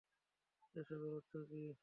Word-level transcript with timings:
এসবের 0.75 1.11
অর্থ 1.13 1.33
কী? 1.49 1.61